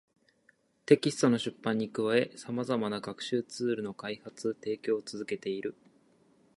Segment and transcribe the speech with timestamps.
[0.87, 5.75] テキストの出版に加え、様々な学習ツールの開発・提供を続けている